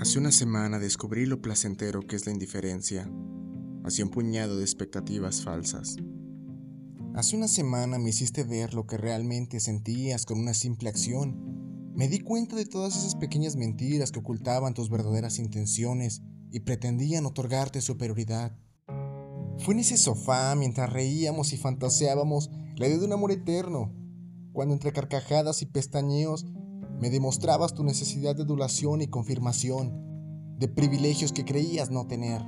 [0.00, 3.10] Hace una semana descubrí lo placentero que es la indiferencia,
[3.82, 5.96] hacia un puñado de expectativas falsas.
[7.16, 11.92] Hace una semana me hiciste ver lo que realmente sentías con una simple acción.
[11.96, 16.22] Me di cuenta de todas esas pequeñas mentiras que ocultaban tus verdaderas intenciones
[16.52, 18.56] y pretendían otorgarte superioridad.
[19.58, 23.92] Fue en ese sofá mientras reíamos y fantaseábamos la idea de un amor eterno,
[24.52, 26.46] cuando entre carcajadas y pestañeos
[27.00, 32.42] me demostrabas tu necesidad de adulación y confirmación, de privilegios que creías no tener.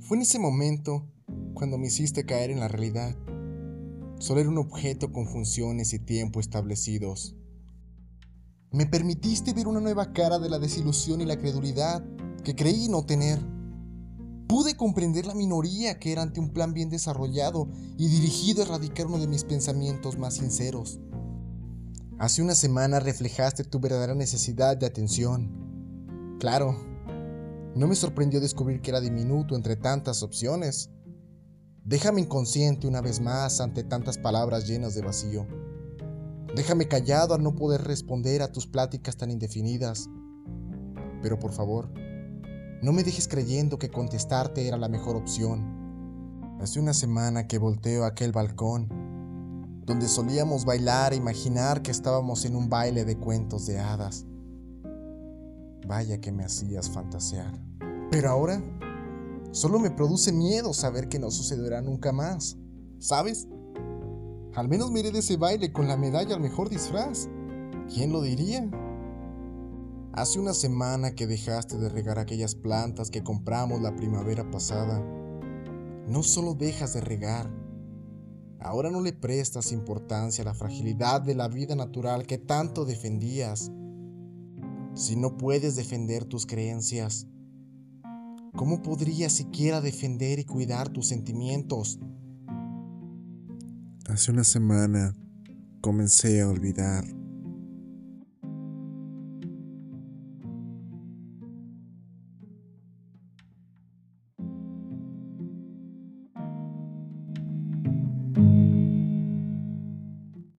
[0.00, 1.06] Fue en ese momento
[1.54, 3.14] cuando me hiciste caer en la realidad.
[4.18, 7.36] Solo era un objeto con funciones y tiempo establecidos.
[8.70, 12.02] Me permitiste ver una nueva cara de la desilusión y la credulidad
[12.42, 13.38] que creí no tener.
[14.48, 19.06] Pude comprender la minoría que era ante un plan bien desarrollado y dirigido a erradicar
[19.06, 21.00] uno de mis pensamientos más sinceros.
[22.18, 26.36] Hace una semana reflejaste tu verdadera necesidad de atención.
[26.38, 26.76] Claro,
[27.74, 30.90] no me sorprendió descubrir que era diminuto entre tantas opciones.
[31.84, 35.46] Déjame inconsciente una vez más ante tantas palabras llenas de vacío.
[36.54, 40.08] Déjame callado al no poder responder a tus pláticas tan indefinidas.
[41.22, 41.90] Pero por favor,
[42.82, 46.58] no me dejes creyendo que contestarte era la mejor opción.
[46.60, 49.01] Hace una semana que volteo a aquel balcón
[49.84, 54.26] donde solíamos bailar e imaginar que estábamos en un baile de cuentos de hadas.
[55.86, 57.52] Vaya que me hacías fantasear.
[58.10, 58.62] Pero ahora
[59.50, 62.56] solo me produce miedo saber que no sucederá nunca más.
[62.98, 63.48] ¿Sabes?
[64.54, 67.28] Al menos miré de ese baile con la medalla al mejor disfraz.
[67.92, 68.70] ¿Quién lo diría?
[70.12, 75.02] Hace una semana que dejaste de regar aquellas plantas que compramos la primavera pasada.
[76.06, 77.50] No solo dejas de regar,
[78.64, 83.72] Ahora no le prestas importancia a la fragilidad de la vida natural que tanto defendías.
[84.94, 87.26] Si no puedes defender tus creencias,
[88.54, 91.98] ¿cómo podrías siquiera defender y cuidar tus sentimientos?
[94.06, 95.14] Hace una semana
[95.80, 97.04] comencé a olvidar